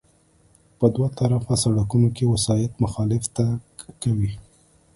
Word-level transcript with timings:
په 0.77 0.85
دوه 0.95 1.07
طرفه 1.19 1.53
سړکونو 1.63 2.07
کې 2.15 2.31
وسایط 2.33 2.71
مخالف 2.83 3.23
تګ 3.35 3.57
کوي 4.01 4.31